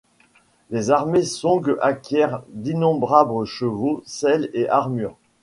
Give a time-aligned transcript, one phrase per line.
[0.71, 5.15] Les armées Song acquièrent d'innombrables chevaux, selles et armures.